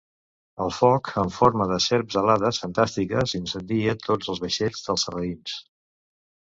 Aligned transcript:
El 0.63 0.71
foc 0.77 1.11
en 1.23 1.29
forma 1.35 1.67
de 1.73 1.77
serps 1.89 2.19
alades 2.23 2.63
fantàstiques 2.65 3.37
incendia 3.43 3.97
tots 4.09 4.35
els 4.35 4.45
vaixells 4.47 4.85
dels 4.89 5.09
sarraïns. 5.11 5.59